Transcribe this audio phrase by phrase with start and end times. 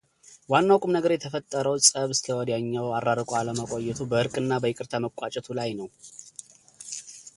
[0.51, 5.89] ዋናው ቁም ነገር የተፈጠረው ጸብ እስከወዲያኛው አራርቆ አለማቆየቱ በዕርቅና በይቅርታ መቋጨቱ ላይ ነው።